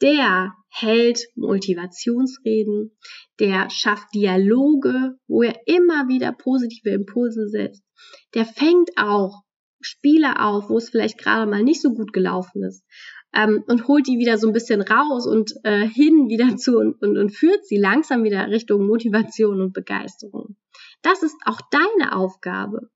der 0.01 0.53
hält 0.69 1.27
Motivationsreden, 1.35 2.97
der 3.39 3.69
schafft 3.69 4.13
Dialoge, 4.13 5.17
wo 5.27 5.43
er 5.43 5.55
immer 5.65 6.07
wieder 6.07 6.31
positive 6.31 6.89
Impulse 6.89 7.47
setzt, 7.47 7.83
der 8.33 8.45
fängt 8.45 8.91
auch 8.97 9.43
Spiele 9.81 10.41
auf, 10.41 10.69
wo 10.69 10.77
es 10.77 10.89
vielleicht 10.89 11.17
gerade 11.17 11.49
mal 11.49 11.63
nicht 11.63 11.81
so 11.81 11.93
gut 11.93 12.13
gelaufen 12.13 12.63
ist 12.63 12.83
ähm, 13.33 13.63
und 13.67 13.87
holt 13.87 14.07
die 14.07 14.19
wieder 14.19 14.37
so 14.37 14.47
ein 14.47 14.53
bisschen 14.53 14.81
raus 14.81 15.27
und 15.27 15.53
äh, 15.63 15.87
hin 15.87 16.29
wieder 16.29 16.57
zu 16.57 16.77
und, 16.77 17.01
und, 17.01 17.17
und 17.17 17.29
führt 17.31 17.65
sie 17.65 17.77
langsam 17.77 18.23
wieder 18.23 18.47
Richtung 18.49 18.85
Motivation 18.85 19.61
und 19.61 19.73
Begeisterung. 19.73 20.55
Das 21.01 21.23
ist 21.23 21.35
auch 21.45 21.61
deine 21.71 22.15
Aufgabe. 22.15 22.89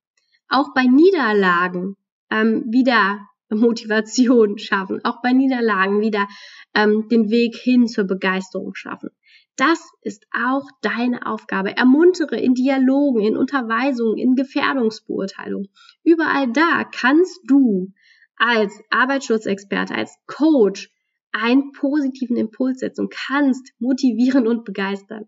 Auch 0.50 0.74
bei 0.74 0.83
Niederlagen 0.83 1.95
ähm, 2.29 2.65
wieder 2.69 3.19
Motivation 3.50 4.57
schaffen, 4.57 5.03
auch 5.03 5.22
bei 5.22 5.31
Niederlagen 5.31 6.01
wieder 6.01 6.27
ähm, 6.74 7.07
den 7.10 7.29
Weg 7.29 7.55
hin 7.55 7.88
zur 7.88 8.05
Begeisterung 8.05 8.75
schaffen. 8.75 9.10
Das 9.55 9.91
ist 10.01 10.25
auch 10.31 10.67
deine 10.81 11.27
Aufgabe. 11.27 11.77
Ermuntere 11.77 12.39
in 12.39 12.55
Dialogen, 12.55 13.22
in 13.22 13.38
Unterweisungen, 13.38 14.17
in 14.17 14.36
Gefährdungsbeurteilung. 14.36 15.67
Überall 16.03 16.51
da 16.51 16.83
kannst 16.83 17.39
du 17.45 17.93
als 18.36 18.81
Arbeitsschutzexperte, 18.89 19.93
als 19.93 20.17
Coach 20.25 20.91
einen 21.31 21.72
positiven 21.72 22.36
Impuls 22.38 22.79
setzen 22.79 23.10
kannst 23.10 23.74
motivieren 23.79 24.48
und 24.48 24.65
begeistern. 24.65 25.27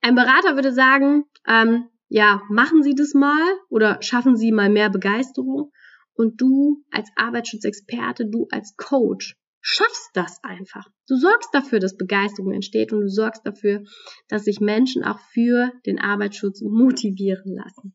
Ein 0.00 0.14
Berater 0.14 0.54
würde 0.54 0.72
sagen, 0.72 1.24
ähm, 1.46 1.88
ja, 2.08 2.42
machen 2.48 2.82
Sie 2.82 2.94
das 2.94 3.14
mal 3.14 3.56
oder 3.68 4.02
schaffen 4.02 4.36
Sie 4.36 4.52
mal 4.52 4.68
mehr 4.68 4.90
Begeisterung. 4.90 5.72
Und 6.14 6.40
du 6.40 6.84
als 6.90 7.08
Arbeitsschutzexperte, 7.16 8.26
du 8.26 8.46
als 8.50 8.76
Coach 8.76 9.36
schaffst 9.60 10.10
das 10.14 10.42
einfach. 10.42 10.86
Du 11.08 11.16
sorgst 11.16 11.50
dafür, 11.52 11.80
dass 11.80 11.96
Begeisterung 11.96 12.52
entsteht 12.52 12.92
und 12.92 13.02
du 13.02 13.08
sorgst 13.08 13.46
dafür, 13.46 13.82
dass 14.28 14.44
sich 14.44 14.60
Menschen 14.60 15.04
auch 15.04 15.18
für 15.32 15.72
den 15.86 15.98
Arbeitsschutz 15.98 16.62
motivieren 16.62 17.54
lassen. 17.56 17.94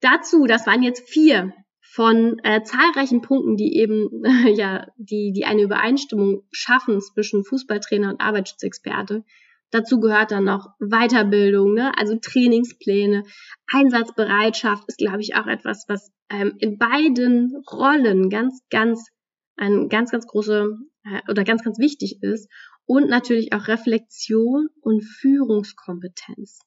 Dazu, 0.00 0.46
das 0.46 0.66
waren 0.66 0.82
jetzt 0.82 1.08
vier 1.08 1.52
von 1.82 2.38
äh, 2.44 2.62
zahlreichen 2.62 3.20
Punkten, 3.20 3.56
die 3.56 3.76
eben 3.76 4.24
äh, 4.24 4.50
ja 4.54 4.86
die 4.96 5.32
die 5.32 5.44
eine 5.44 5.62
Übereinstimmung 5.62 6.44
schaffen 6.52 7.00
zwischen 7.00 7.44
Fußballtrainer 7.44 8.10
und 8.10 8.20
Arbeitsschutzexperte. 8.20 9.24
Dazu 9.72 10.00
gehört 10.00 10.32
dann 10.32 10.44
noch 10.44 10.68
Weiterbildung, 10.80 11.74
ne? 11.74 11.92
also 11.96 12.16
Trainingspläne, 12.16 13.22
Einsatzbereitschaft 13.72 14.82
ist, 14.88 14.98
glaube 14.98 15.20
ich, 15.20 15.36
auch 15.36 15.46
etwas, 15.46 15.84
was 15.86 16.10
ähm, 16.28 16.56
in 16.58 16.76
beiden 16.76 17.62
Rollen 17.70 18.30
ganz, 18.30 18.64
ganz 18.70 19.10
ein 19.60 19.88
ganz, 19.88 20.10
ganz 20.10 20.26
große 20.26 20.76
äh, 21.04 21.30
oder 21.30 21.44
ganz, 21.44 21.62
ganz 21.62 21.78
wichtig 21.78 22.22
ist 22.22 22.48
und 22.86 23.08
natürlich 23.08 23.52
auch 23.52 23.68
Reflexion 23.68 24.68
und 24.80 25.02
Führungskompetenz. 25.02 26.60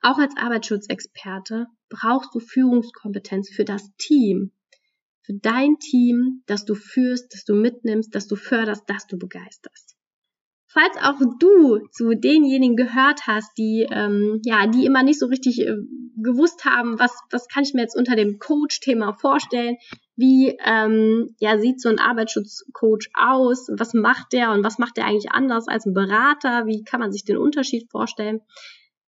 Auch 0.00 0.18
als 0.18 0.36
Arbeitsschutzexperte 0.36 1.66
brauchst 1.88 2.34
du 2.34 2.40
Führungskompetenz 2.40 3.50
für 3.50 3.64
das 3.64 3.90
Team, 3.96 4.52
für 5.22 5.34
dein 5.34 5.78
Team, 5.78 6.42
das 6.46 6.64
du 6.64 6.74
führst, 6.74 7.32
das 7.32 7.44
du 7.44 7.54
mitnimmst, 7.54 8.14
das 8.14 8.26
du 8.26 8.36
förderst, 8.36 8.84
das 8.88 9.06
du 9.06 9.18
begeisterst. 9.18 9.91
Falls 10.72 10.96
auch 11.02 11.20
du 11.38 11.86
zu 11.90 12.14
denjenigen 12.14 12.76
gehört 12.76 13.26
hast, 13.26 13.58
die 13.58 13.86
ähm, 13.90 14.40
ja, 14.42 14.66
die 14.66 14.86
immer 14.86 15.02
nicht 15.02 15.18
so 15.18 15.26
richtig 15.26 15.60
äh, 15.60 15.76
gewusst 16.16 16.64
haben, 16.64 16.98
was 16.98 17.12
was 17.30 17.46
kann 17.48 17.62
ich 17.62 17.74
mir 17.74 17.82
jetzt 17.82 17.96
unter 17.96 18.16
dem 18.16 18.38
Coach-Thema 18.38 19.12
vorstellen, 19.12 19.76
wie 20.16 20.56
ähm, 20.64 21.34
ja 21.40 21.58
sieht 21.58 21.82
so 21.82 21.90
ein 21.90 21.98
Arbeitsschutzcoach 21.98 23.10
aus, 23.12 23.68
was 23.76 23.92
macht 23.92 24.32
der 24.32 24.52
und 24.52 24.64
was 24.64 24.78
macht 24.78 24.96
der 24.96 25.04
eigentlich 25.04 25.30
anders 25.32 25.68
als 25.68 25.84
ein 25.84 25.92
Berater, 25.92 26.66
wie 26.66 26.84
kann 26.84 27.00
man 27.00 27.12
sich 27.12 27.24
den 27.24 27.36
Unterschied 27.36 27.90
vorstellen? 27.90 28.40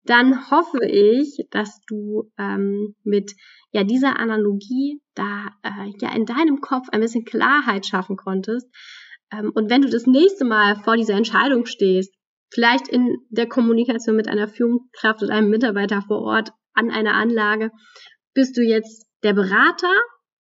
Dann 0.05 0.51
hoffe 0.51 0.85
ich, 0.85 1.47
dass 1.51 1.81
du 1.87 2.31
ähm, 2.37 2.95
mit 3.05 3.33
ja 3.73 3.85
dieser 3.85 4.19
Analogie 4.19 5.01
da 5.15 5.47
äh, 5.63 5.93
ja 5.99 6.15
in 6.15 6.27
deinem 6.27 6.61
Kopf 6.61 6.89
ein 6.93 7.01
bisschen 7.01 7.25
Klarheit 7.25 7.87
schaffen 7.87 8.17
konntest 8.17 8.69
und 9.55 9.71
wenn 9.71 9.83
du 9.83 9.89
das 9.89 10.07
nächste 10.07 10.45
Mal 10.45 10.77
vor 10.77 10.97
dieser 10.97 11.15
Entscheidung 11.15 11.67
stehst, 11.67 12.13
vielleicht 12.53 12.89
in 12.89 13.19
der 13.31 13.49
Kommunikation 13.49 14.17
mit 14.17 14.29
einer 14.29 14.49
Führungskraft 14.49 15.23
oder 15.23 15.35
einem 15.35 15.51
Mitarbeiter 15.51 16.03
vor 16.03 16.23
Ort 16.23 16.51
an 16.73 16.91
einer 16.91 17.15
Anlage, 17.15 17.71
bist 18.35 18.57
du 18.57 18.63
jetzt 18.63 19.07
der 19.23 19.33
Berater 19.33 19.93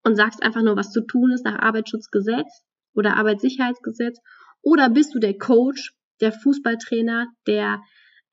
und 0.04 0.16
sagst 0.16 0.42
einfach 0.42 0.62
nur, 0.62 0.76
was 0.76 0.92
zu 0.92 1.00
tun 1.06 1.32
ist 1.32 1.44
nach 1.44 1.58
Arbeitsschutzgesetz 1.58 2.62
oder 2.94 3.16
Arbeitssicherheitsgesetz, 3.16 4.18
oder 4.62 4.88
bist 4.88 5.14
du 5.14 5.18
der 5.18 5.36
Coach, 5.36 5.94
der 6.20 6.32
Fußballtrainer, 6.32 7.26
der 7.46 7.80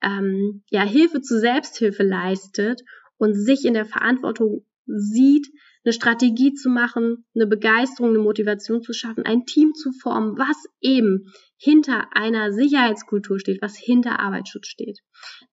ähm, 0.02 0.64
ja 0.70 0.84
Hilfe 0.84 1.22
zur 1.22 1.40
Selbsthilfe 1.40 2.04
leistet 2.04 2.82
und 3.18 3.34
sich 3.34 3.66
in 3.66 3.74
der 3.74 3.86
Verantwortung 3.86 4.66
sieht, 4.86 5.48
eine 5.84 5.94
Strategie 5.94 6.54
zu 6.54 6.70
machen, 6.70 7.26
eine 7.34 7.48
Begeisterung, 7.48 8.12
eine 8.12 8.20
Motivation 8.20 8.82
zu 8.84 8.94
schaffen, 8.94 9.26
ein 9.26 9.46
Team 9.46 9.74
zu 9.74 9.92
formen, 9.92 10.38
was 10.38 10.58
eben 10.80 11.32
hinter 11.58 12.16
einer 12.16 12.54
Sicherheitskultur 12.54 13.40
steht, 13.40 13.62
was 13.62 13.78
hinter 13.78 14.20
Arbeitsschutz 14.20 14.68
steht. 14.68 15.00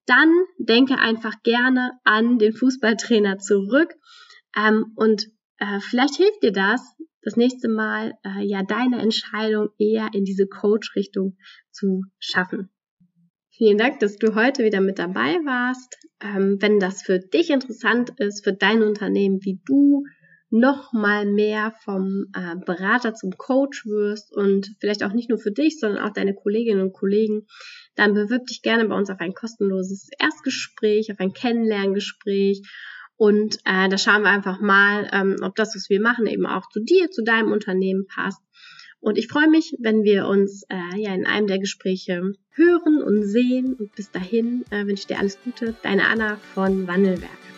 Dann 0.06 0.32
denke 0.58 0.98
einfach 0.98 1.34
gerne 1.42 1.92
an 2.04 2.38
den 2.38 2.52
Fußballtrainer 2.52 3.38
zurück 3.38 3.94
ähm, 4.56 4.92
und 4.96 5.26
äh, 5.58 5.80
vielleicht 5.80 6.16
hilft 6.16 6.42
dir 6.42 6.52
das, 6.52 6.80
das 7.22 7.36
nächste 7.36 7.68
Mal 7.68 8.14
äh, 8.22 8.46
ja 8.46 8.62
deine 8.62 9.00
Entscheidung 9.00 9.68
eher 9.78 10.10
in 10.12 10.24
diese 10.24 10.46
Coach-Richtung 10.46 11.36
zu 11.70 12.02
schaffen. 12.18 12.70
Vielen 13.50 13.76
Dank, 13.76 13.98
dass 13.98 14.16
du 14.16 14.36
heute 14.36 14.62
wieder 14.62 14.80
mit 14.80 15.00
dabei 15.00 15.34
warst. 15.44 15.98
Ähm, 16.20 16.58
wenn 16.60 16.78
das 16.78 17.02
für 17.02 17.18
dich 17.18 17.50
interessant 17.50 18.12
ist, 18.18 18.44
für 18.44 18.52
dein 18.52 18.82
Unternehmen, 18.82 19.40
wie 19.42 19.60
du 19.66 20.04
noch 20.50 20.92
mal 20.92 21.26
mehr 21.26 21.74
vom 21.84 22.26
äh, 22.34 22.56
Berater 22.64 23.14
zum 23.14 23.32
Coach 23.36 23.84
wirst 23.86 24.34
und 24.34 24.74
vielleicht 24.80 25.04
auch 25.04 25.12
nicht 25.12 25.28
nur 25.28 25.38
für 25.38 25.52
dich, 25.52 25.78
sondern 25.78 26.02
auch 26.02 26.12
deine 26.12 26.34
Kolleginnen 26.34 26.80
und 26.80 26.92
Kollegen, 26.92 27.46
dann 27.94 28.14
bewirb 28.14 28.46
dich 28.46 28.62
gerne 28.62 28.86
bei 28.86 28.96
uns 28.96 29.10
auf 29.10 29.20
ein 29.20 29.34
kostenloses 29.34 30.08
Erstgespräch, 30.18 31.12
auf 31.12 31.20
ein 31.20 31.32
Kennenlerngespräch 31.32 32.62
und 33.18 33.56
äh, 33.64 33.88
da 33.88 33.98
schauen 33.98 34.22
wir 34.22 34.30
einfach 34.30 34.60
mal, 34.60 35.10
ähm, 35.12 35.36
ob 35.42 35.56
das, 35.56 35.74
was 35.74 35.90
wir 35.90 36.00
machen, 36.00 36.26
eben 36.26 36.46
auch 36.46 36.68
zu 36.70 36.80
dir, 36.80 37.10
zu 37.10 37.24
deinem 37.24 37.50
Unternehmen 37.50 38.06
passt. 38.06 38.40
Und 39.00 39.18
ich 39.18 39.26
freue 39.26 39.48
mich, 39.48 39.76
wenn 39.80 40.04
wir 40.04 40.26
uns 40.26 40.62
äh, 40.68 41.00
ja 41.00 41.12
in 41.14 41.26
einem 41.26 41.48
der 41.48 41.58
Gespräche 41.58 42.32
hören 42.50 43.02
und 43.02 43.24
sehen. 43.24 43.74
Und 43.74 43.94
bis 43.96 44.12
dahin 44.12 44.64
äh, 44.70 44.86
wünsche 44.86 45.02
ich 45.02 45.06
dir 45.08 45.18
alles 45.18 45.38
Gute. 45.42 45.74
Deine 45.82 46.06
Anna 46.06 46.36
von 46.54 46.86
Wandelwerk. 46.86 47.57